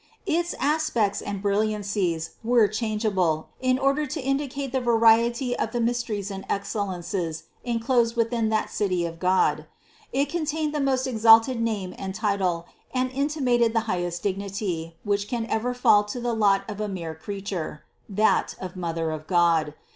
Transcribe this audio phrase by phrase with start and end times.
[0.25, 4.81] Its aspects and brilliancies were 294 CITY OF GOD changeable, in order to indicate the
[4.81, 9.67] variety of the mys teries and excellences enclosed within that City of God.
[10.11, 15.31] It contained the most exalted name and title, and inti mated the highest dignity, which
[15.31, 19.75] ever can fall to the lot of a mere creature: that of Mother of God.